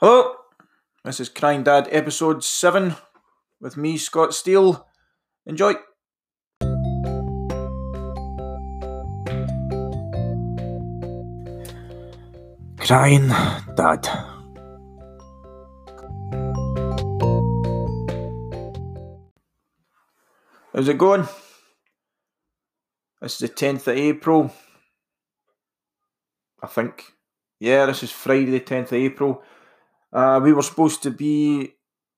[0.00, 0.32] Hello,
[1.02, 2.94] this is Crying Dad episode 7
[3.60, 4.86] with me, Scott Steele.
[5.44, 5.74] Enjoy.
[12.76, 13.26] Crying
[13.74, 14.06] Dad.
[20.72, 21.26] How's it going?
[23.20, 24.52] This is the 10th of April.
[26.62, 27.14] I think.
[27.58, 29.42] Yeah, this is Friday, the 10th of April.
[30.12, 31.74] Uh, we were supposed to be,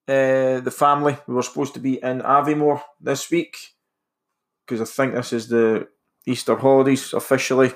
[0.08, 3.56] uh, the family, we were supposed to be in Aviemore this week
[4.70, 5.88] because I think this is the
[6.26, 7.72] Easter holidays officially.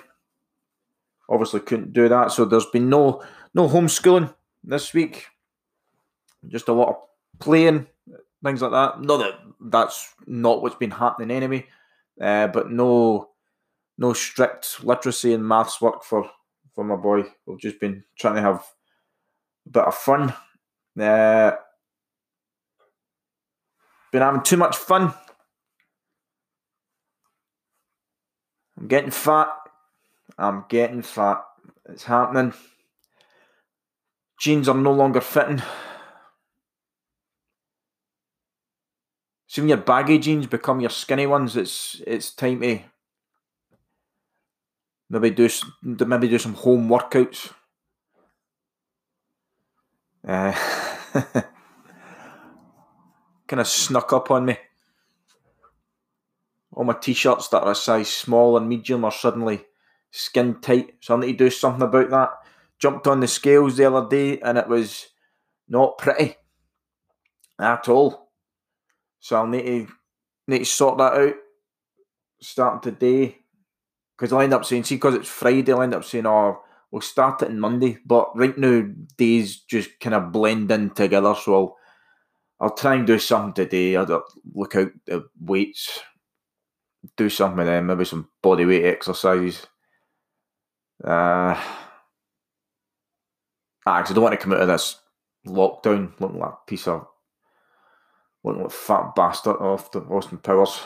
[1.28, 3.22] Obviously, couldn't do that, so there's been no
[3.54, 5.26] no homeschooling this week.
[6.46, 6.96] Just a lot of
[7.40, 7.86] playing,
[8.44, 9.00] things like that.
[9.00, 11.66] Not that that's not what's been happening anyway,
[12.20, 13.30] uh, but no
[13.96, 16.30] no strict literacy and maths work for
[16.74, 17.24] for my boy.
[17.46, 18.64] We've just been trying to have
[19.70, 20.34] bit of fun.
[20.98, 21.52] Uh,
[24.12, 25.12] been having too much fun.
[28.78, 29.48] I'm getting fat.
[30.38, 31.42] I'm getting fat.
[31.88, 32.52] It's happening.
[34.38, 35.62] Jeans are no longer fitting.
[39.46, 42.80] So when your baggy jeans become your skinny ones, it's it's time to
[45.08, 45.48] maybe do
[45.82, 47.52] maybe do some home workouts.
[50.26, 50.52] Uh,
[53.46, 54.56] kind of snuck up on me.
[56.72, 59.64] All my t-shirts that are a size small and medium are suddenly
[60.10, 62.30] skin tight, so I need to do something about that.
[62.78, 65.06] Jumped on the scales the other day and it was
[65.68, 66.36] not pretty
[67.60, 68.30] at all.
[69.20, 69.88] So I'll need to
[70.46, 71.34] need to sort that out
[72.40, 73.38] starting today.
[74.16, 76.62] Because I'll end up saying, see, because it's Friday, I'll end up saying, oh,
[76.94, 77.98] we'll start it on Monday.
[78.06, 78.86] But right now,
[79.16, 81.34] days just kind of blend in together.
[81.34, 81.76] So I'll,
[82.60, 83.96] I'll try and do something today.
[83.96, 84.24] I'll
[84.54, 85.98] look out the weights,
[87.16, 89.66] do something with them, maybe some body weight exercise.
[91.02, 91.64] Uh, ah,
[93.86, 95.00] I don't want to come out of this
[95.48, 97.08] lockdown looking like a piece of
[98.44, 100.80] looking like a fat bastard off the Austin Powers.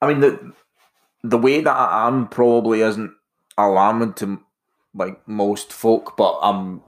[0.00, 0.52] I mean the
[1.22, 3.12] the way that I am probably isn't
[3.58, 4.40] alarming to
[4.94, 6.82] like most folk, but I'm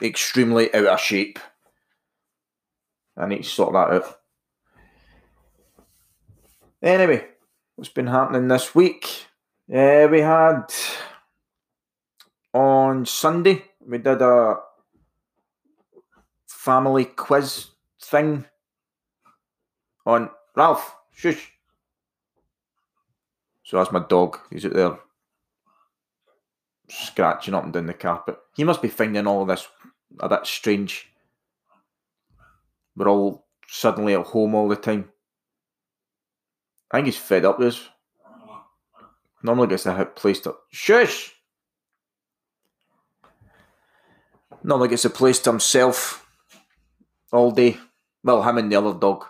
[0.00, 1.38] extremely out of shape.
[3.16, 4.18] I need to sort that out.
[6.82, 7.26] Anyway,
[7.76, 9.26] what's been happening this week?
[9.72, 10.64] Uh, we had
[12.52, 14.56] on Sunday we did a
[16.46, 17.68] family quiz
[18.00, 18.44] thing
[20.04, 20.96] on Ralph.
[21.12, 21.52] Shush.
[23.64, 24.38] So that's my dog.
[24.50, 24.98] He's out there
[26.88, 28.36] scratching up and down the carpet.
[28.54, 29.66] He must be finding all of this
[30.20, 31.08] a bit strange.
[32.96, 35.08] We're all suddenly at home all the time.
[36.90, 37.88] I think he's fed up with us.
[39.42, 41.32] Normally gets a place to shush.
[44.62, 46.26] Normally gets a place to himself
[47.32, 47.78] all day.
[48.22, 49.24] Well, him and the other dog.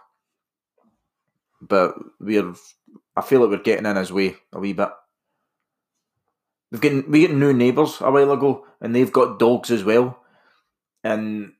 [1.62, 2.53] But we're
[3.16, 4.88] I feel like we're getting in his way a wee bit.
[6.70, 10.18] We've getting we get new neighbours a while ago and they've got dogs as well.
[11.04, 11.52] And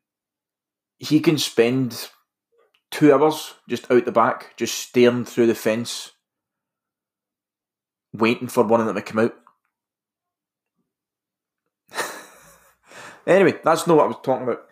[0.99, 2.09] he can spend
[2.91, 6.13] two hours just out the back, just staring through the fence,
[8.13, 9.35] waiting for one of them to come out.
[13.27, 14.63] anyway, that's not what I was talking about.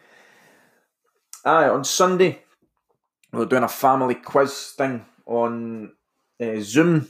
[1.44, 2.42] Aye, on Sunday,
[3.32, 5.92] we are doing a family quiz thing on
[6.40, 7.08] uh, Zoom.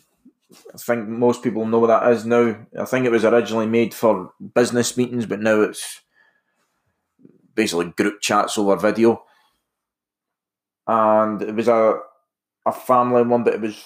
[0.75, 2.67] I think most people know what that is now.
[2.79, 6.01] I think it was originally made for business meetings, but now it's
[7.55, 9.23] basically group chats over video
[10.91, 12.01] and it was a
[12.67, 13.83] a family one, but it was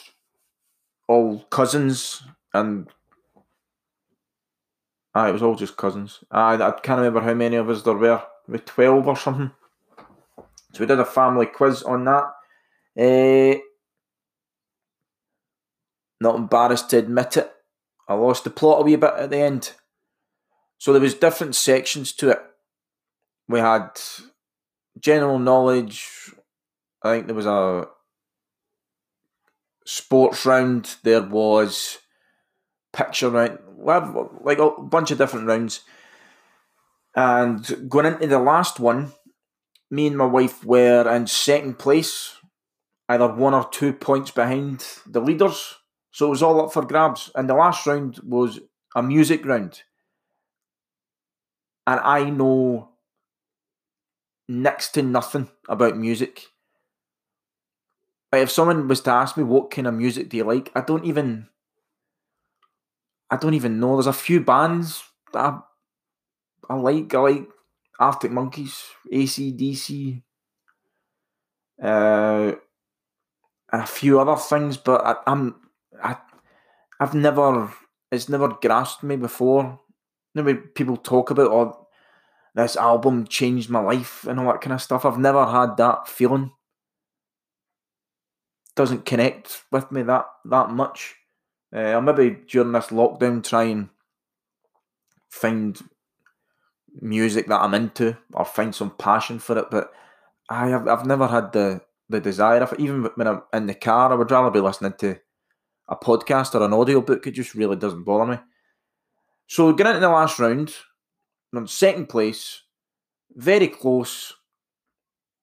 [1.07, 2.23] all cousins
[2.55, 2.89] and
[5.15, 6.25] ah, it was all just cousins.
[6.31, 9.51] I I can't remember how many of us there were, maybe twelve or something.
[10.73, 12.25] So we did a family quiz on that.
[12.97, 13.61] Uh,
[16.25, 17.51] not embarrassed to admit it.
[18.09, 19.73] I lost the plot a wee bit at the end.
[20.79, 22.43] So there was different sections to it.
[23.49, 23.91] We had
[24.99, 26.35] general knowledge,
[27.03, 27.87] I think there was a
[29.85, 30.97] sports round.
[31.03, 31.99] There was
[32.93, 33.59] picture round.
[33.77, 35.83] Like a bunch of different rounds.
[37.15, 39.13] And going into the last one,
[39.91, 42.37] me and my wife were in second place,
[43.09, 45.77] either one or two points behind the leaders.
[46.15, 47.33] So it was all up for grabs.
[47.35, 48.61] And the last round was
[48.95, 49.83] a music round,
[51.89, 52.91] and I know
[54.49, 56.53] next to nothing about music.
[58.33, 61.05] If someone was to ask me what kind of music do you like, I don't
[61.05, 61.49] even
[63.29, 63.97] I don't even know.
[63.97, 65.03] There's a few bands
[65.33, 65.59] that I,
[66.71, 67.13] I like.
[67.13, 67.49] I like
[67.99, 70.23] Arctic Monkeys, ACDC,
[71.83, 72.53] uh,
[73.73, 75.64] and a few other things, but I, I'm
[76.03, 76.17] I
[77.01, 77.73] I've never
[78.11, 79.81] it's never grasped me before.
[80.35, 81.87] Maybe people talk about oh
[82.55, 85.05] this album changed my life and all that kind of stuff.
[85.05, 86.53] I've never had that feeling.
[88.77, 91.17] Doesn't connect with me that that much.
[91.75, 93.89] Uh, I'll maybe during this lockdown try and
[95.31, 95.81] find
[97.01, 99.67] music that I'm into or find some passion for it.
[99.71, 99.93] But
[100.49, 102.81] I have I've never had the the desire it.
[102.81, 105.19] Even when I'm in the car, I would rather be listening to
[105.89, 107.27] a podcast or an audiobook.
[107.27, 108.39] It just really doesn't bother me.
[109.47, 110.75] So getting into the last round,
[111.55, 112.63] on second place,
[113.35, 114.35] very close,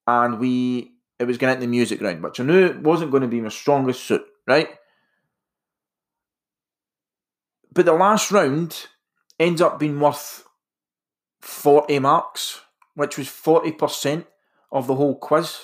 [0.08, 3.22] and we it was getting into the music round, which I knew it wasn't going
[3.22, 4.70] to be my strongest suit, right?
[7.72, 8.88] But the last round
[9.40, 10.44] ends up being worth
[11.42, 12.62] 40 marks,
[12.96, 14.26] which was 40%
[14.72, 15.58] of the whole quiz.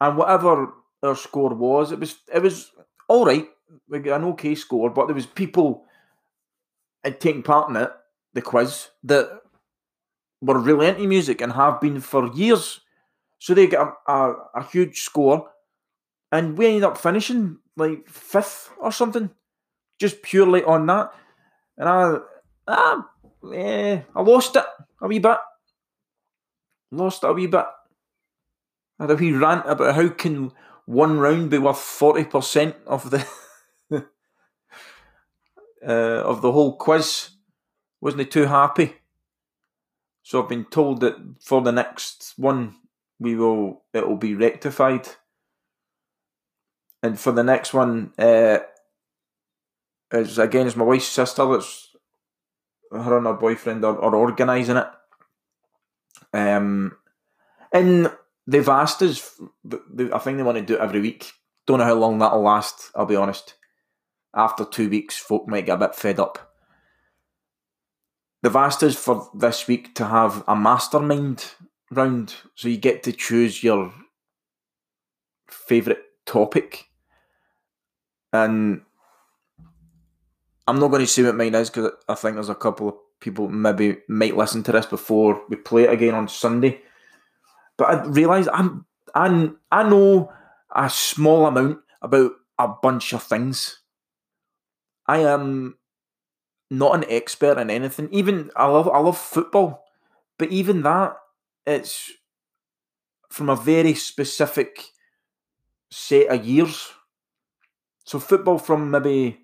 [0.00, 0.72] And whatever
[1.02, 2.70] our score was, it was it was
[3.08, 3.28] all
[3.88, 5.84] right, an okay score, but there was people
[7.04, 7.90] taking part in it,
[8.32, 9.40] the quiz, that
[10.40, 12.80] were really into music and have been for years.
[13.38, 15.50] So they got a, a, a huge score,
[16.32, 19.30] and we ended up finishing like fifth or something
[20.00, 21.12] just purely on that.
[21.76, 22.18] And I,
[22.68, 23.06] ah,
[23.52, 24.64] eh, I lost it
[25.00, 25.38] a wee bit.
[26.90, 27.66] Lost it a wee bit.
[28.98, 30.52] I had a wee rant about how can
[30.86, 33.26] one round be worth forty percent of the
[35.86, 37.30] uh, of the whole quiz.
[38.00, 38.94] Wasn't he too happy.
[40.22, 42.76] So I've been told that for the next one
[43.18, 45.08] we will it will be rectified.
[47.02, 48.58] And for the next one, uh,
[50.12, 51.88] is again it's my wife's sister that's
[52.90, 54.86] her and her boyfriend are, are organising it.
[56.32, 56.96] Um,
[57.72, 58.10] and
[58.46, 59.40] they've asked us.
[60.12, 61.32] I think they want to do it every week.
[61.66, 62.90] Don't know how long that'll last.
[62.94, 63.54] I'll be honest.
[64.34, 66.54] After two weeks, folk might get a bit fed up.
[68.42, 71.52] They've asked us for this week to have a mastermind
[71.90, 73.92] round, so you get to choose your
[75.48, 76.88] favourite topic,
[78.32, 78.82] and
[80.66, 82.94] I'm not going to say what mine is because I think there's a couple of
[83.20, 86.80] people maybe might listen to this before we play it again on Sunday.
[87.76, 90.32] But I realise I'm I, I know
[90.74, 93.80] a small amount about a bunch of things.
[95.06, 95.76] I am
[96.70, 98.08] not an expert in anything.
[98.10, 99.84] Even I love I love football,
[100.38, 101.16] but even that
[101.66, 102.10] it's
[103.28, 104.90] from a very specific
[105.90, 106.92] set of years.
[108.04, 109.40] So football from maybe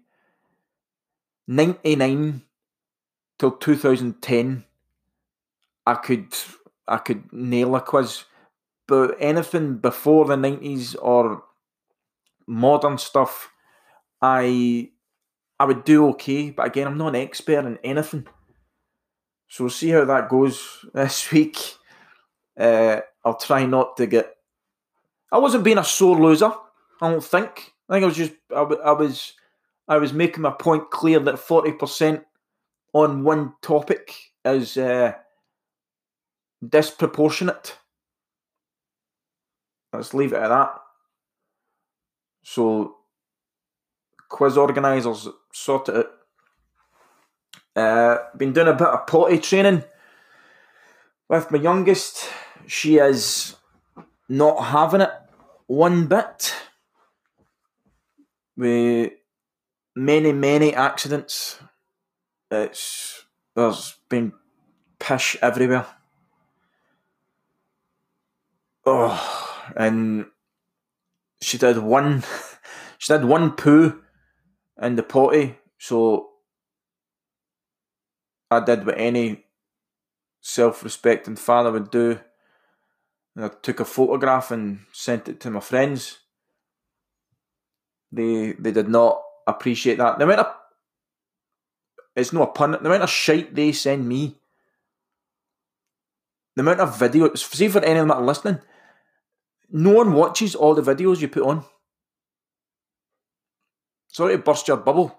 [1.46, 2.42] 99
[3.38, 4.64] till 2010
[5.86, 6.34] I could
[6.86, 8.24] I could nail a quiz
[8.86, 11.42] but anything before the 90s or
[12.46, 13.50] modern stuff
[14.20, 14.90] I
[15.60, 18.26] I would do okay but again I'm not an expert in anything
[19.46, 21.56] so we'll see how that goes this week
[22.58, 24.34] uh, I'll try not to get
[25.30, 26.52] I wasn't being a sore loser
[27.00, 29.34] I don't think I think I was just I, I was
[29.90, 32.24] I was making my point clear that 40%
[32.92, 34.14] on one topic
[34.44, 35.14] is uh,
[36.66, 37.76] disproportionate.
[39.92, 40.74] Let's leave it at that.
[42.44, 42.98] So,
[44.30, 46.06] quiz organisers sort it.
[47.76, 49.84] Uh, been doing a bit of potty training
[51.28, 52.28] with my youngest.
[52.66, 53.56] She is
[54.28, 55.10] not having it
[55.66, 56.54] one bit.
[58.56, 59.12] We
[59.94, 61.58] many, many accidents.
[62.50, 64.32] It's there's been
[64.98, 65.86] pish everywhere.
[68.86, 70.26] Oh, and
[71.42, 72.22] she did one.
[72.98, 74.02] She did one poo
[74.80, 76.30] in the potty, so
[78.50, 79.44] I did what any
[80.40, 82.18] self-respecting father would do.
[83.36, 86.18] And I took a photograph and sent it to my friends.
[88.10, 90.18] They they did not appreciate that.
[90.18, 90.54] The amount of
[92.16, 92.72] it's not a pun.
[92.72, 94.36] The amount of shite they send me,
[96.56, 97.38] the amount of videos.
[97.38, 98.58] See for any of them that are listening,
[99.70, 101.64] no one watches all the videos you put on.
[104.10, 105.16] Sorry to burst your bubble.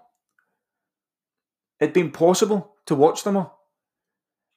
[1.80, 3.58] it'd been possible to watch them all.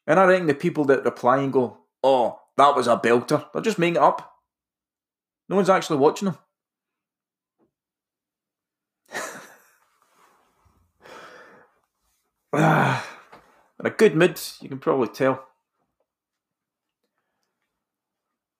[0.05, 3.61] And I reckon the people that reply and go, oh, that was a belter, they're
[3.61, 4.31] just making it up.
[5.49, 6.37] No one's actually watching them.
[13.85, 15.45] In a good mood, you can probably tell.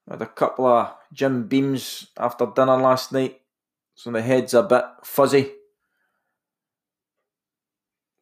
[0.08, 3.42] I had a couple of Jim Beams after dinner last night,
[3.96, 5.52] so the head's a bit fuzzy.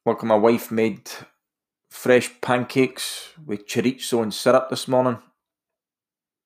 [0.05, 1.09] Look, my wife made
[1.89, 5.19] fresh pancakes with chorizo and syrup this morning.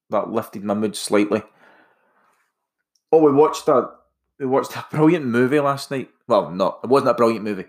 [0.10, 1.42] That lifted my mood slightly.
[3.12, 3.90] Oh, we watched a
[4.40, 6.10] we watched a brilliant movie last night.
[6.28, 7.66] Well, no, it wasn't a brilliant movie.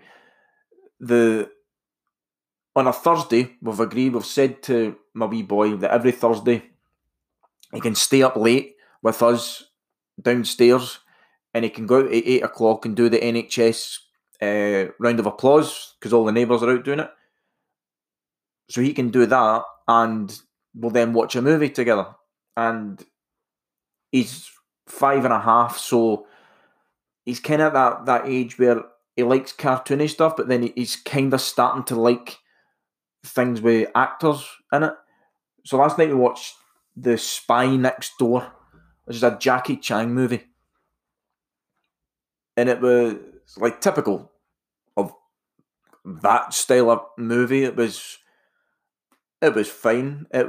[0.99, 1.49] The
[2.75, 6.63] on a Thursday, we've agreed, we've said to my wee boy that every Thursday
[7.73, 9.63] he can stay up late with us
[10.21, 10.99] downstairs
[11.53, 13.97] and he can go out at eight o'clock and do the NHS
[14.41, 17.09] uh, round of applause because all the neighbours are out doing it.
[18.69, 20.39] So he can do that and
[20.75, 22.07] we'll then watch a movie together.
[22.55, 23.03] And
[24.11, 24.49] he's
[24.87, 26.27] five and a half, so
[27.25, 28.83] he's kind of that, that age where
[29.15, 32.37] he likes cartoony stuff, but then he's kind of starting to like
[33.25, 34.93] things with actors in it.
[35.65, 36.55] So last night we watched
[36.95, 38.51] The Spy Next Door,
[39.05, 40.45] which is a Jackie Chan movie.
[42.55, 43.17] And it was
[43.57, 44.28] like typical
[46.05, 47.63] that style of movie.
[47.63, 48.17] It was
[49.41, 50.25] it was fine.
[50.31, 50.47] It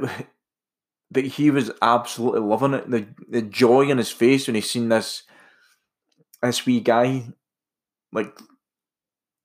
[1.09, 2.89] but he was absolutely loving it.
[2.89, 5.23] The the joy in his face when he seen this
[6.41, 7.25] this wee guy
[8.11, 8.37] like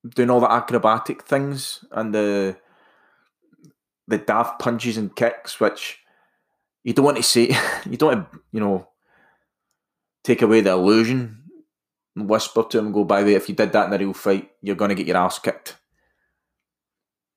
[0.09, 2.57] doing all the acrobatic things and the
[4.09, 5.99] the daft punches and kicks, which
[6.85, 7.55] you don't want to see.
[7.91, 8.89] you don't want to, you know,
[10.23, 11.43] take away the illusion
[12.15, 14.13] and whisper to him, go, by the way, if you did that in a real
[14.13, 15.77] fight, you're going to get your ass kicked.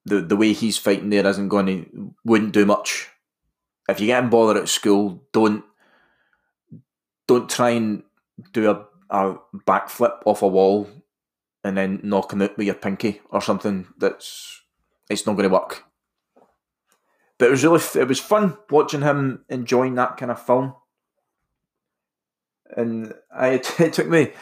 [0.06, 3.10] The, the way he's fighting there isn't going to, wouldn't do much.
[3.88, 5.64] If you get him bothered at school, don't,
[7.28, 8.04] don't try and
[8.54, 9.36] do a, a
[9.68, 10.90] backflip off a wall
[11.64, 14.62] and then knock him out with your pinky or something that's,
[15.10, 15.84] it's not going to work
[17.40, 20.76] but it was really it was fun watching him enjoying that kind of film.
[22.78, 24.34] And I it took me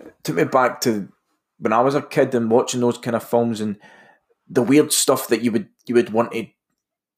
[0.00, 1.08] it took me back to
[1.58, 3.78] when I was a kid and watching those kind of films and
[4.48, 6.46] the weird stuff that you would you would want to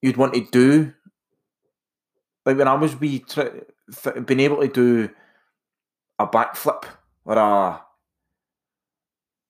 [0.03, 0.93] you'd want to do.
[2.45, 5.11] Like when I was th- being able to do
[6.19, 6.85] a backflip
[7.25, 7.83] or a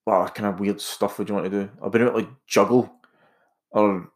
[0.06, 1.70] well, kind of weird stuff would you want to do?
[1.84, 2.90] I've been able to juggle
[3.70, 4.10] or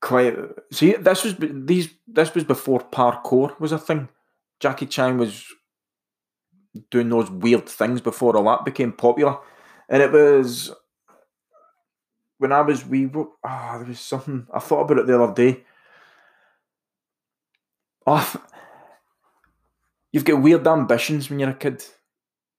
[0.00, 0.36] quite.
[0.72, 1.88] See, this was these.
[2.06, 4.08] This was before parkour was a thing.
[4.60, 5.44] Jackie Chan was
[6.90, 9.38] doing those weird things before all that became popular,
[9.88, 10.70] and it was
[12.38, 13.10] when I was wee.
[13.44, 15.64] Ah, oh, there was something I thought about it the other day.
[18.06, 18.34] Oh,
[20.12, 21.84] you've got weird ambitions when you're a kid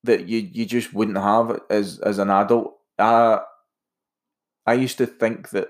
[0.04, 2.78] that you you just wouldn't have as as an adult.
[2.98, 3.40] I
[4.66, 5.70] I used to think that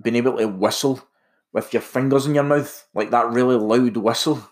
[0.00, 1.02] being able to whistle
[1.52, 4.48] with your fingers in your mouth, like that really loud whistle,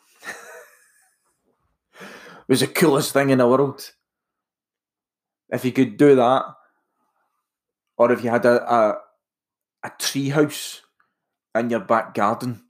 [2.48, 3.92] was the coolest thing in the world.
[5.48, 6.44] If you could do that,
[7.97, 8.99] or if you had a a,
[9.85, 10.83] a tree house
[11.55, 12.65] in your back garden,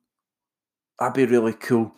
[0.98, 1.92] that'd be really cool.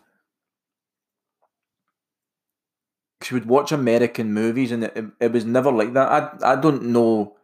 [3.28, 6.08] You would watch American movies and it, it, it was never like that.
[6.42, 7.36] I, I don't know.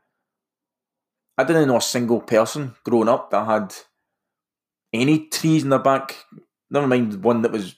[1.36, 3.74] I didn't know a single person growing up that had
[4.94, 6.24] any trees in the back.
[6.70, 7.74] Never mind one that was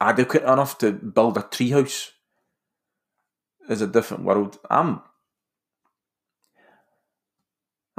[0.00, 2.10] adequate enough to build a treehouse.
[3.68, 4.58] Is a different world.
[4.68, 5.02] I'm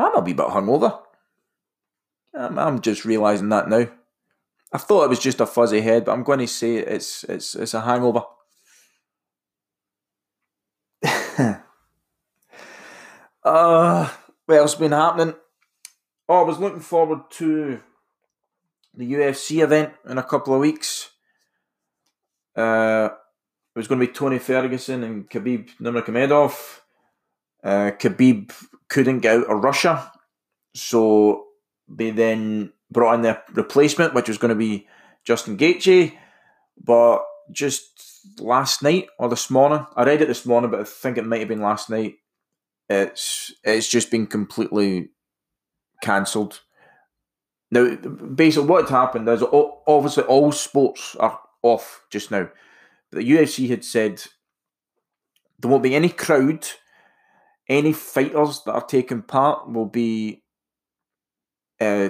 [0.02, 1.00] I'm a wee bit hungover.
[2.34, 3.88] I'm, I'm just realising that now.
[4.74, 7.56] I thought it was just a fuzzy head, but I'm going to say it's it's
[7.56, 8.24] it's a hangover.
[13.44, 14.10] uh,
[14.46, 15.36] what else been happening?
[16.30, 17.82] Oh, I was looking forward to
[18.94, 21.10] the UFC event in a couple of weeks.
[22.56, 23.10] Uh,
[23.76, 26.80] it was going to be Tony Ferguson and Khabib Nurmagomedov.
[27.64, 28.52] Uh, Khabib
[28.92, 30.12] couldn't get out of Russia,
[30.76, 31.46] so
[31.88, 34.86] they then brought in their replacement, which was going to be
[35.24, 36.12] Justin Gaethje.
[36.84, 41.18] But just last night or this morning, I read it this morning, but I think
[41.18, 42.16] it might have been last night.
[42.90, 45.12] It's it's just been completely
[46.04, 46.60] cancelled.
[47.72, 49.42] Now, basically, what happened is
[49.88, 52.50] obviously all sports are off just now.
[53.12, 54.22] The UFC had said
[55.60, 56.68] there won't be any crowd,
[57.72, 60.44] any fighters that are taking part will be
[61.80, 62.10] uh,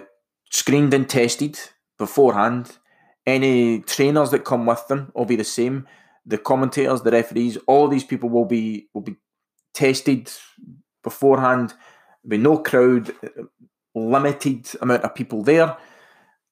[0.49, 1.57] screened and tested
[1.99, 2.77] beforehand.
[3.27, 5.87] Any trainers that come with them will be the same.
[6.25, 9.17] The commentators, the referees, all these people will be will be
[9.73, 10.31] tested
[11.03, 11.75] beforehand.
[12.27, 13.13] Be no crowd,
[13.93, 15.77] limited amount of people there,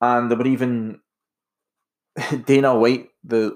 [0.02, 1.00] and there were even
[2.46, 3.56] Dana White, the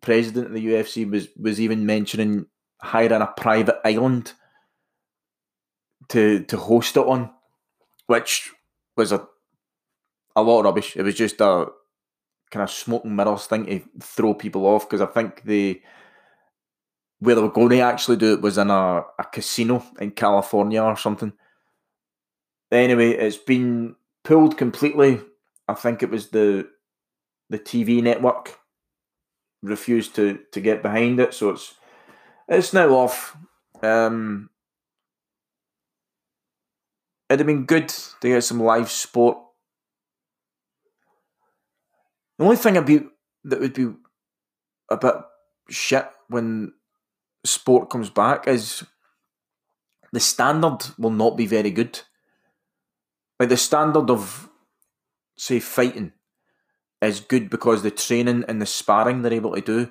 [0.00, 2.46] president of the UFC, was was even mentioning
[2.80, 4.34] hiring a private island
[6.08, 7.30] to to host it on,
[8.06, 8.50] which
[8.96, 9.26] was a
[10.36, 10.96] a lot of rubbish.
[10.96, 11.66] It was just a
[12.50, 15.82] kind of smoke and mirrors thing to throw people off because I think they
[17.20, 20.82] where they were going to actually do it was in a, a casino in California
[20.82, 21.32] or something.
[22.70, 23.94] Anyway, it's been
[24.24, 25.20] pulled completely.
[25.68, 26.68] I think it was the
[27.50, 28.58] the TV network
[29.62, 31.74] refused to to get behind it, so it's
[32.48, 33.36] it's now off.
[33.82, 34.50] Um,
[37.34, 39.38] it'd have been good to get some live sport.
[42.38, 43.00] The only thing be
[43.44, 43.92] that would be
[44.90, 45.14] a bit
[45.68, 46.72] shit when
[47.44, 48.84] sport comes back is
[50.12, 52.00] the standard will not be very good.
[53.38, 54.48] Like the standard of,
[55.36, 56.12] say, fighting
[57.02, 59.90] is good because the training and the sparring they're able to do,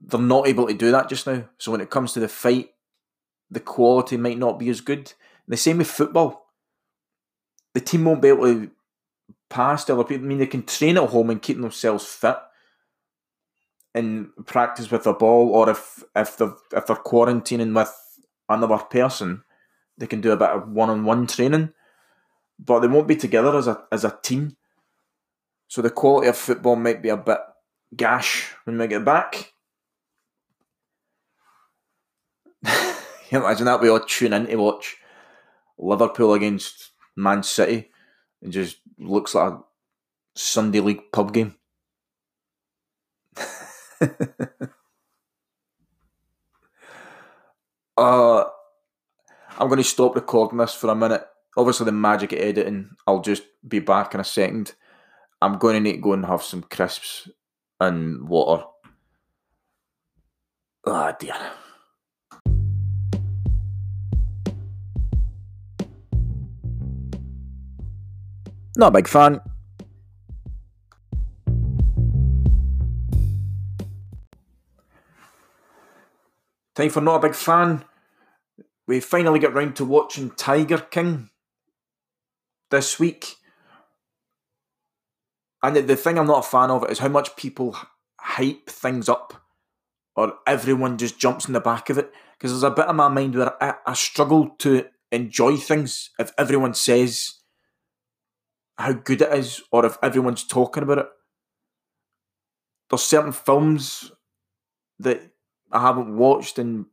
[0.00, 1.48] they're not able to do that just now.
[1.58, 2.70] So when it comes to the fight,
[3.50, 5.12] the quality might not be as good.
[5.46, 6.45] The same with football.
[7.76, 8.70] The team won't be able to
[9.50, 10.24] pass to other people.
[10.24, 12.38] I mean, they can train at home and keep themselves fit
[13.94, 17.94] and practice with the ball, or if if they're if they're quarantining with
[18.48, 19.42] another person,
[19.98, 21.74] they can do a bit of one on one training,
[22.58, 24.56] but they won't be together as a as a team.
[25.68, 27.40] So the quality of football might be a bit
[27.94, 29.52] gash when we get back.
[33.30, 34.96] imagine that we all tune in to watch
[35.76, 37.90] Liverpool against Man City
[38.42, 39.60] and just looks like a
[40.34, 41.54] Sunday league pub game.
[47.96, 48.44] uh,
[49.58, 51.26] I'm going to stop recording this for a minute.
[51.56, 54.74] Obviously, the magic of editing, I'll just be back in a second.
[55.40, 57.28] I'm going to need to go and have some crisps
[57.80, 58.64] and water.
[60.86, 61.34] Ah, oh, dear.
[68.76, 69.40] Not a big fan.
[76.74, 77.86] Time for not a big fan.
[78.86, 81.30] We finally get round to watching Tiger King
[82.70, 83.36] this week.
[85.62, 87.78] And the thing I'm not a fan of is how much people
[88.20, 89.42] hype things up
[90.14, 92.12] or everyone just jumps in the back of it.
[92.36, 96.30] Because there's a bit of my mind where I, I struggle to enjoy things if
[96.36, 97.36] everyone says
[98.78, 101.06] how good it is or if everyone's talking about it.
[102.90, 104.12] There's certain films
[104.98, 105.30] that
[105.72, 106.86] I haven't watched and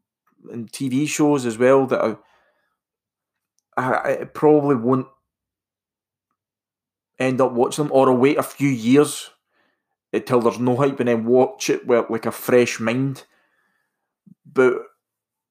[0.51, 2.15] and TV shows as well that I,
[3.77, 5.07] I, I probably won't
[7.19, 9.29] end up watching them, or I'll wait a few years
[10.11, 13.23] until there's no hype and then watch it with like a fresh mind.
[14.45, 14.73] But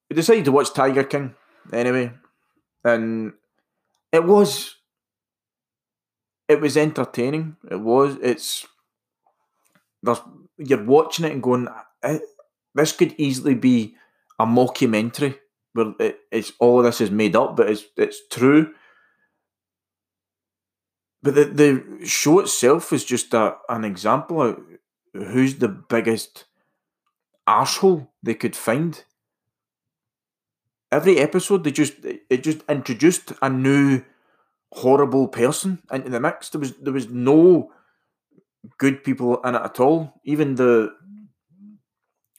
[0.09, 1.35] we decided to watch Tiger King
[1.71, 2.13] anyway,
[2.83, 3.33] and
[4.11, 4.75] it was
[6.47, 7.57] it was entertaining.
[7.69, 8.17] It was.
[8.21, 8.65] It's
[10.01, 10.21] there's
[10.57, 11.67] you're watching it and going,
[12.75, 13.95] this could easily be
[14.39, 15.39] a mockumentary
[15.73, 18.73] where it, it's all of this is made up, but it's it's true.
[21.21, 24.59] But the, the show itself is just a, an example of
[25.13, 26.45] who's the biggest
[27.47, 29.03] asshole they could find.
[30.91, 34.03] Every episode, they just it just introduced a new
[34.73, 36.49] horrible person into the mix.
[36.49, 37.71] There was there was no
[38.77, 40.21] good people in it at all.
[40.23, 40.93] Even the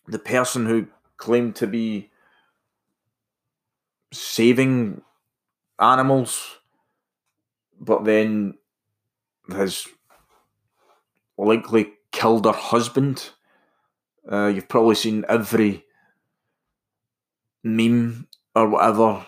[0.07, 2.11] the person who claimed to be
[4.13, 5.03] saving
[5.79, 6.59] animals,
[7.81, 8.55] but then
[9.51, 9.87] has
[11.37, 13.31] likely killed her husband.
[14.31, 15.85] Uh, you've probably seen every
[17.63, 19.27] meme or whatever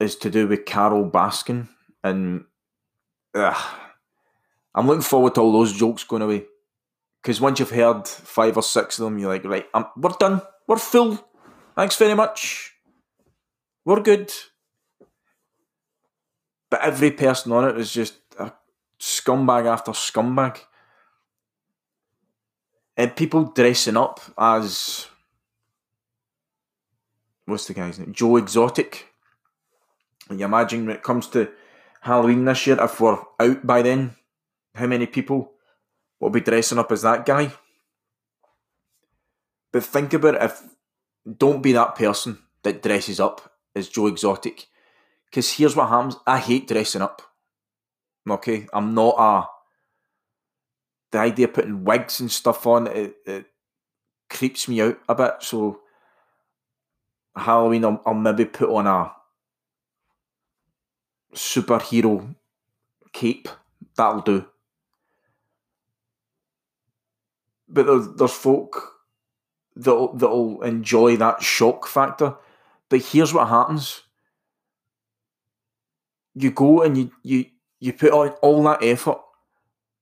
[0.00, 1.68] is to do with Carole Baskin,
[2.06, 2.44] and
[3.34, 3.60] uh,
[4.74, 6.44] I'm looking forward to all those jokes going away.
[7.22, 10.40] Because once you've heard five or six of them, you're like, right, um, we're done.
[10.68, 11.18] We're full.
[11.74, 12.72] Thanks very much.
[13.84, 14.32] We're good.
[16.70, 18.52] But every person on it is just a
[19.00, 20.58] scumbag after scumbag.
[22.96, 25.06] And people dressing up as
[27.44, 28.12] what's the guy's name?
[28.12, 29.06] Joe Exotic.
[30.28, 31.50] And you imagine when it comes to
[32.06, 34.14] Halloween this year, if we're out by then,
[34.76, 35.54] how many people
[36.20, 37.52] will be dressing up as that guy?
[39.72, 40.62] But think about if
[41.26, 44.68] don't be that person that dresses up as Joe Exotic.
[45.24, 47.22] Because here's what happens I hate dressing up.
[48.30, 49.48] Okay, I'm not a.
[51.10, 53.46] The idea of putting wigs and stuff on it, it
[54.30, 55.34] creeps me out a bit.
[55.40, 55.80] So
[57.34, 59.12] Halloween, I'll, I'll maybe put on a
[61.34, 62.34] superhero
[63.12, 63.48] cape.
[63.96, 64.46] That'll do.
[67.68, 68.94] But there's, there's folk
[69.74, 72.36] that'll, that'll enjoy that shock factor.
[72.88, 74.02] But here's what happens
[76.36, 77.46] you go and you, you,
[77.80, 79.18] you put on all that effort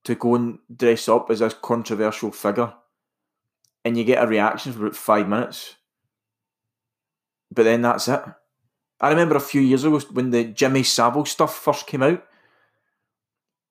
[0.03, 2.73] to go and dress up as this controversial figure,
[3.83, 5.75] and you get a reaction for about five minutes.
[7.51, 8.21] But then that's it.
[9.05, 12.25] I remember a few years ago when the Jimmy Savile stuff first came out,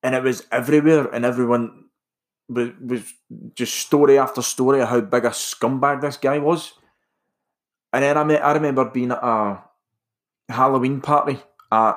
[0.01, 1.87] and it was everywhere, and everyone
[2.49, 3.13] was, was
[3.57, 6.75] just story after story of how big a scumbag this guy was.
[7.93, 9.61] And then I, I remember being at a
[10.49, 11.41] Halloween party
[11.73, 11.97] at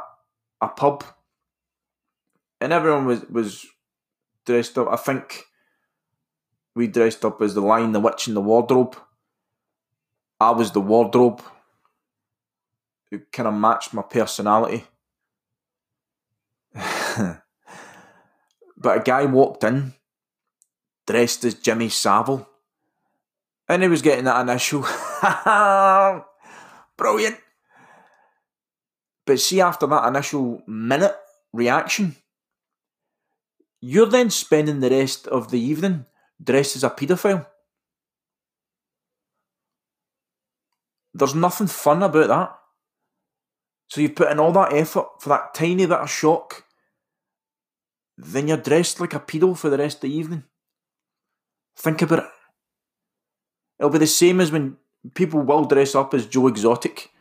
[0.60, 1.04] a pub,
[2.60, 3.68] and everyone was was
[4.48, 4.88] dressed up.
[4.88, 5.44] I think
[6.76, 8.98] we dressed up as the Lion, the Witch, and the Wardrobe.
[10.40, 11.44] I was the wardrobe
[13.32, 14.86] kind of matched my personality.
[18.78, 19.94] but a guy walked in
[21.08, 22.48] dressed as Jimmy Savile,
[23.70, 24.82] and he was getting that initial
[26.98, 27.38] brilliant.
[29.26, 31.16] But see, after that initial minute
[31.54, 32.16] reaction,
[33.82, 36.06] you're then spending the rest of the evening
[36.42, 37.46] dressed as a paedophile.
[41.14, 42.60] There's nothing fun about that.
[43.90, 46.66] So you've put in all that effort for that tiny bit of shock,
[48.18, 50.44] then you're dressed like a pedo for the rest of the evening.
[51.78, 52.26] Think about it.
[53.80, 54.78] It'll be the same as when
[55.14, 57.12] people will dress up as Joe Exotic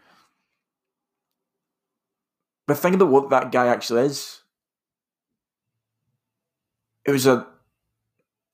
[2.67, 4.43] but think about what that guy actually is.
[7.05, 7.47] It was a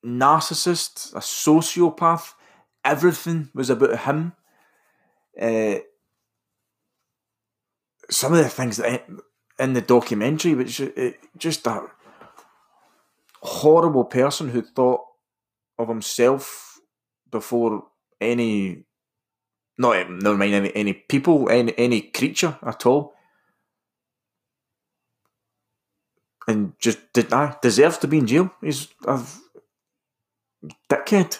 [0.05, 2.35] narcissist, a sociopath.
[2.85, 4.35] Everything was about him.
[5.41, 5.77] Uh,
[8.13, 9.07] some of the things that
[9.59, 11.87] in the documentary, which uh, just a
[13.43, 15.01] horrible person who thought
[15.79, 16.79] of himself
[17.31, 17.85] before
[18.21, 18.85] any,
[19.79, 23.15] not never mind any, any people, any any creature at all.
[26.49, 28.51] and just did I deserves to be in jail.
[28.61, 29.21] He's a
[30.89, 31.39] dickhead.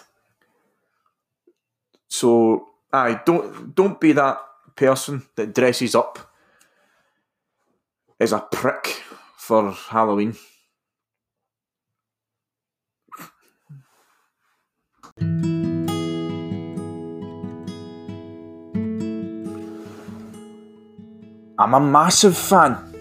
[2.07, 4.39] So I don't don't be that
[4.75, 6.32] person that dresses up
[8.19, 9.03] as a prick
[9.37, 10.35] for Halloween.
[21.59, 22.93] I'm a massive fan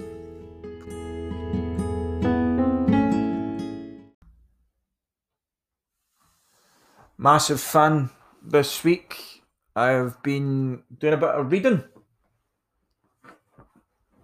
[7.22, 8.10] Massive fan
[8.42, 9.44] this week.
[9.76, 11.84] I've been doing a bit of reading.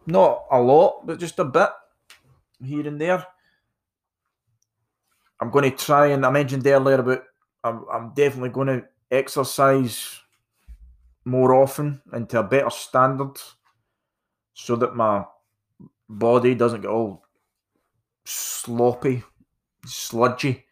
[0.08, 1.68] Not a lot, but just a bit
[2.64, 3.26] here and there.
[5.38, 7.24] I'm going to try and I mentioned earlier about
[7.62, 10.18] I'm, I'm definitely going to exercise
[11.26, 13.36] more often and to a better standard
[14.54, 15.24] so that my
[16.08, 17.22] body doesn't get all
[18.24, 19.22] sloppy,
[19.84, 20.64] sludgy.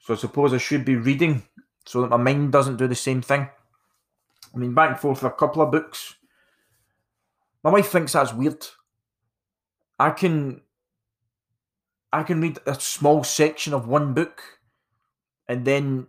[0.00, 1.44] So I suppose I should be reading
[1.84, 3.48] so that my mind doesn't do the same thing.
[4.52, 6.16] I mean, back and forth a couple of books.
[7.66, 8.64] My wife thinks that's weird.
[9.98, 10.60] I can
[12.12, 14.60] I can read a small section of one book
[15.48, 16.06] and then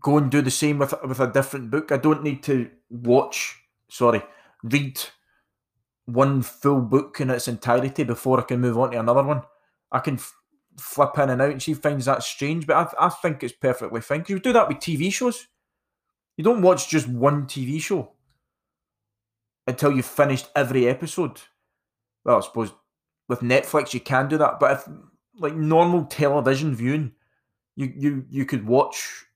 [0.00, 1.92] go and do the same with with a different book.
[1.92, 3.54] I don't need to watch,
[3.90, 4.22] sorry,
[4.62, 4.98] read
[6.06, 9.42] one full book in its entirety before I can move on to another one.
[9.92, 10.18] I can
[10.78, 12.66] flip in and out, and she finds that strange.
[12.66, 14.20] But I, I think it's perfectly fine.
[14.20, 15.48] Because you do that with TV shows.
[16.38, 18.15] You don't watch just one TV show
[19.66, 21.40] until you've finished every episode.
[22.24, 22.72] Well, I suppose
[23.28, 24.88] with Netflix you can do that, but if
[25.38, 27.12] like normal television viewing,
[27.74, 29.26] you you you could watch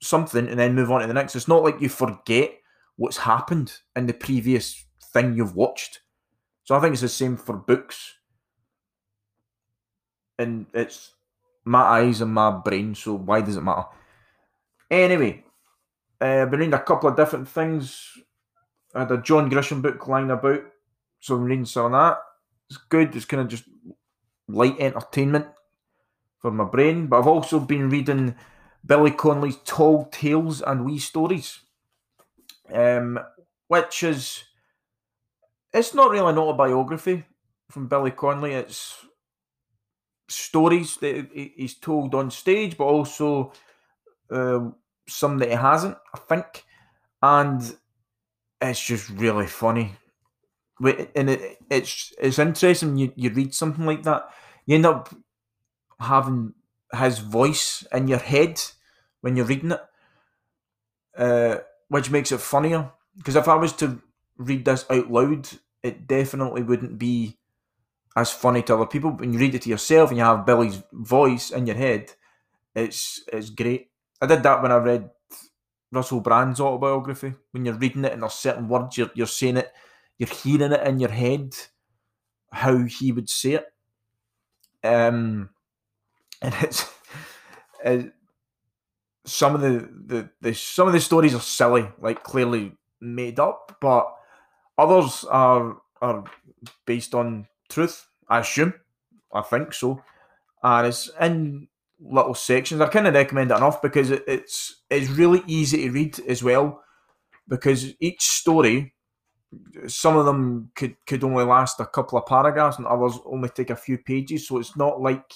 [0.00, 1.36] something and then move on to the next.
[1.36, 2.52] It's not like you forget
[2.96, 6.00] what's happened in the previous thing you've watched.
[6.64, 8.14] So I think it's the same for books
[10.38, 11.12] and it's
[11.64, 13.84] my eyes and my brain, so why does it matter?
[14.90, 15.44] Anyway,
[16.22, 18.18] Uh, I've been reading a couple of different things.
[18.94, 20.62] I had a John Grisham book lying about,
[21.20, 22.18] so I'm reading some of that.
[22.68, 23.14] It's good.
[23.14, 23.64] It's kind of just
[24.48, 25.46] light entertainment
[26.38, 27.06] for my brain.
[27.06, 28.34] But I've also been reading
[28.84, 31.60] Billy Connolly's Tall Tales and Wee Stories,
[32.72, 33.18] um,
[33.68, 34.44] which is
[35.72, 37.24] it's not really an autobiography
[37.70, 38.52] from Billy Connolly.
[38.52, 39.04] It's
[40.28, 43.52] stories that he's told on stage, but also
[44.30, 44.70] uh,
[45.08, 46.64] some that he hasn't, I think.
[47.22, 47.76] And
[48.60, 49.96] it's just really funny.
[51.14, 54.30] And it, it's it's interesting you, you read something like that.
[54.66, 55.14] You end up
[55.98, 56.54] having
[56.94, 58.60] his voice in your head
[59.20, 59.80] when you're reading it,
[61.16, 62.90] uh, which makes it funnier.
[63.16, 64.00] Because if I was to
[64.38, 65.48] read this out loud,
[65.82, 67.36] it definitely wouldn't be
[68.16, 69.10] as funny to other people.
[69.10, 72.12] When you read it to yourself and you have Billy's voice in your head,
[72.74, 73.90] it's it's great.
[74.20, 75.10] I did that when I read
[75.92, 77.34] Russell Brand's autobiography.
[77.50, 79.72] When you're reading it and there's certain words you're you're saying it,
[80.18, 81.54] you're hearing it in your head,
[82.52, 83.66] how he would say it.
[84.82, 85.50] Um,
[86.42, 86.90] and it's,
[87.84, 88.12] it,
[89.24, 93.76] some of the, the the some of the stories are silly, like clearly made up,
[93.80, 94.12] but
[94.78, 96.24] others are are
[96.86, 98.06] based on truth.
[98.28, 98.74] I assume,
[99.32, 100.02] I think so,
[100.62, 101.68] and it's in
[102.00, 102.80] little sections.
[102.80, 106.42] I kind of recommend it enough because it, it's it's really easy to read as
[106.42, 106.82] well,
[107.48, 108.94] because each story,
[109.86, 113.70] some of them could could only last a couple of paragraphs, and others only take
[113.70, 114.46] a few pages.
[114.46, 115.32] So it's not like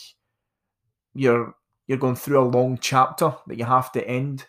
[1.14, 1.54] you're
[1.86, 4.46] you're going through a long chapter that you have to end.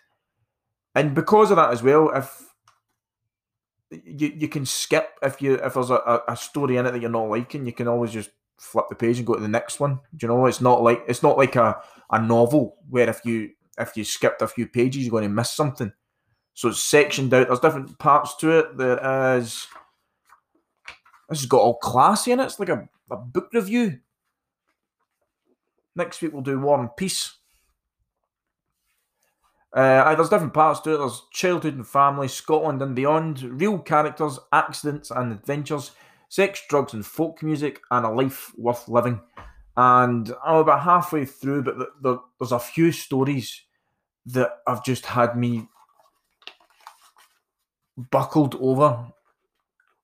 [0.94, 2.42] And because of that as well, if
[3.90, 7.10] you, you can skip if you if there's a, a story in it that you're
[7.10, 10.00] not liking, you can always just flip the page and go to the next one.
[10.16, 10.46] Do you know?
[10.46, 14.42] It's not like it's not like a, a novel where if you if you skipped
[14.42, 15.92] a few pages, you're going to miss something.
[16.54, 17.48] So it's sectioned out.
[17.48, 18.76] There's different parts to it.
[18.78, 19.66] There is.
[21.28, 22.44] This has got all classy in it.
[22.44, 23.98] It's like a, a book review.
[25.94, 27.34] Next week we'll do War and Peace.
[29.72, 30.98] Uh, there's different parts to it.
[30.98, 35.90] There's childhood and family, Scotland and beyond, real characters, accidents and adventures,
[36.28, 39.20] sex, drugs and folk music, and a life worth living.
[39.76, 43.62] And I'm about halfway through, but the, the, there's a few stories
[44.26, 45.68] that have just had me
[48.10, 49.12] buckled over.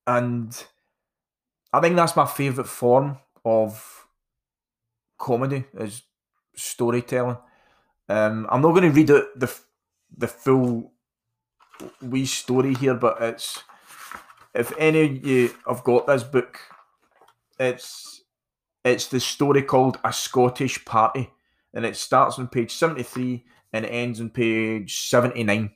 [0.06, 0.64] And
[1.72, 4.06] I think that's my favourite form of
[5.18, 6.02] comedy is
[6.54, 7.38] storytelling.
[8.08, 9.58] Um, I'm not going to read out the
[10.14, 10.92] the full
[12.02, 13.62] wee story here, but it's
[14.54, 16.58] if any of you have got this book,
[17.58, 18.22] it's
[18.84, 21.30] it's the story called A Scottish Party,
[21.72, 25.70] and it starts on page seventy three and ends on page seventy nine,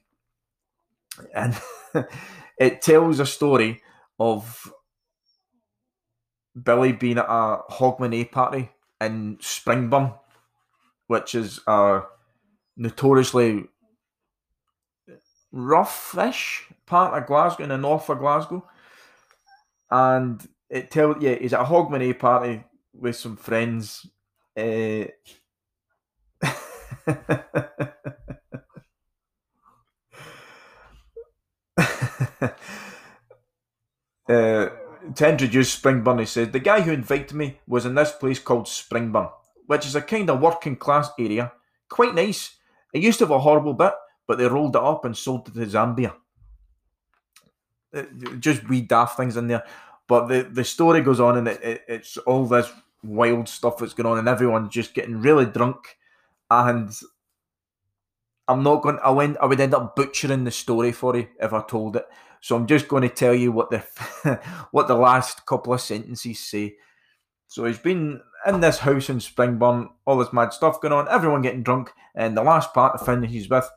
[1.34, 1.58] and
[2.58, 3.82] it tells a story
[4.18, 4.72] of
[6.60, 10.18] Billy being at a Hogmanay party in Springburn,
[11.06, 12.02] which is a
[12.76, 13.66] notoriously
[15.54, 18.64] roughish part of Glasgow in the north of Glasgow.
[19.90, 24.06] And it tells yeah, he's at a Hogmanay party with some friends.
[24.56, 25.04] Uh,
[34.28, 34.68] uh,
[35.14, 38.66] to introduce Springburn, he said, The guy who invited me was in this place called
[38.66, 39.30] Springburn,
[39.66, 41.52] which is a kind of working class area.
[41.88, 42.56] Quite nice.
[42.92, 43.92] It used to have a horrible bit,
[44.26, 46.14] but they rolled it up and sold it to Zambia.
[47.92, 49.64] It, uh, just wee daft things in there.
[50.08, 52.70] But the, the story goes on and it, it, it's all this
[53.02, 55.96] wild stuff that's going on and everyone's just getting really drunk.
[56.50, 56.90] And
[58.48, 58.98] I'm not going.
[59.02, 59.36] I went.
[59.40, 62.06] I would end up butchering the story for you if I told it.
[62.40, 63.78] So I'm just going to tell you what the
[64.70, 66.76] what the last couple of sentences say.
[67.48, 71.42] So he's been in this house in Springburn, all this mad stuff going on, everyone
[71.42, 73.68] getting drunk, and the last part, the friend he's with,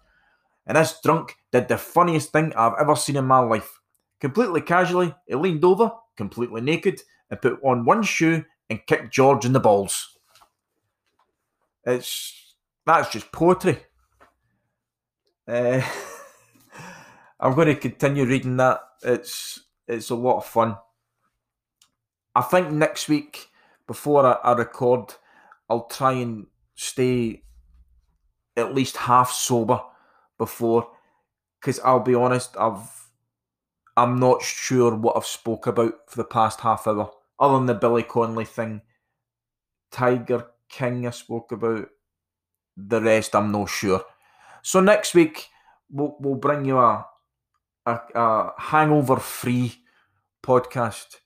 [0.69, 3.81] and this drunk did the funniest thing I've ever seen in my life.
[4.21, 7.01] Completely casually, he leaned over, completely naked,
[7.31, 10.15] and put on one shoe and kicked George in the balls.
[11.85, 12.55] It's
[12.85, 13.79] that's just poetry.
[15.47, 15.81] Uh,
[17.39, 18.79] I'm going to continue reading that.
[19.01, 20.77] It's it's a lot of fun.
[22.35, 23.47] I think next week,
[23.87, 25.15] before I, I record,
[25.67, 27.41] I'll try and stay
[28.55, 29.81] at least half sober
[30.39, 30.89] before,
[31.61, 32.89] because I'll be honest, I've
[33.95, 37.75] I'm not sure what I've spoke about for the past half hour, other than the
[37.75, 38.81] Billy Connolly thing.
[39.91, 41.89] Tiger King I spoke about.
[42.77, 44.05] The rest I'm not sure.
[44.61, 45.49] So next week
[45.91, 47.05] we'll, we'll bring you a,
[47.85, 49.83] a, a hangover free
[50.41, 51.17] podcast.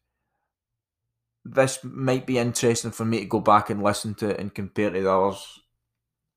[1.45, 5.01] This might be interesting for me to go back and listen to and compare to
[5.01, 5.59] the others.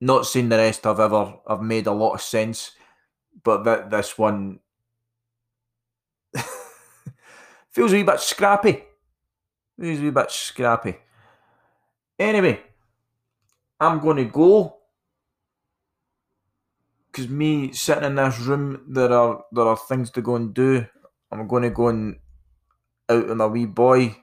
[0.01, 2.73] Not saying the rest I've ever I've made a lot of sense,
[3.43, 4.61] but that this one
[7.71, 8.83] feels a wee bit scrappy.
[9.81, 10.97] Feels a wee bit scrappy.
[12.19, 12.61] Anyway,
[13.81, 14.77] I'm going to go
[17.07, 20.87] because me sitting in this room, there are there are things to go and do.
[21.33, 22.17] I'm going to go and
[23.09, 24.17] out with my wee boy.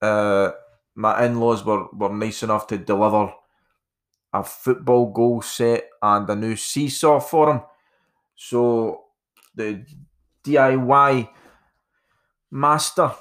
[0.00, 0.52] Uh,
[0.94, 3.32] my in-laws were, were nice enough to deliver
[4.32, 7.60] a football goal set and a new seesaw for him.
[8.34, 9.04] So
[9.54, 9.84] the
[10.44, 11.28] DIY
[12.50, 13.12] master,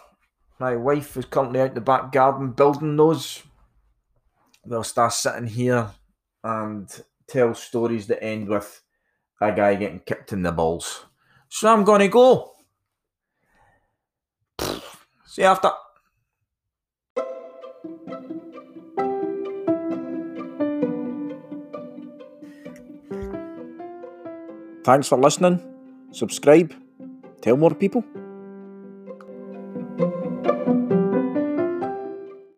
[0.60, 3.44] my wife is currently out in the back garden building those.
[4.66, 5.92] They'll start sitting here
[6.44, 6.90] and
[7.28, 8.82] tell stories that end with
[9.42, 11.06] a guy getting kicked in the balls.
[11.50, 12.54] So I'm gonna go.
[15.26, 15.72] See you after.
[24.84, 25.60] Thanks for listening.
[26.12, 26.74] Subscribe.
[27.42, 28.04] Tell more people.